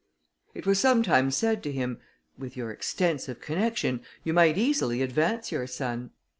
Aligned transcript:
It 0.55 0.65
was 0.65 0.79
sometimes 0.79 1.37
said 1.37 1.61
to 1.61 1.71
him, 1.71 1.99
"With 2.35 2.57
your 2.57 2.71
extensive 2.71 3.39
connection, 3.39 4.01
you 4.23 4.33
might 4.33 4.57
easily 4.57 5.03
advance 5.03 5.51
your 5.51 5.67
son." 5.67 6.09